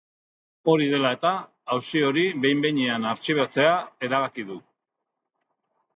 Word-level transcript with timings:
Hori 0.71 0.87
dela 0.93 1.11
eta, 1.17 1.33
auzi 1.75 2.01
hori 2.09 2.25
behin-behinean 2.45 3.07
artxibatzea 3.13 3.77
erabaki 4.09 4.47
du. 4.53 4.59